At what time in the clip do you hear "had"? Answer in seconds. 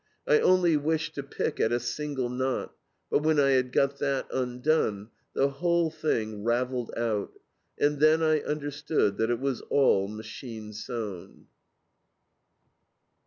3.51-3.71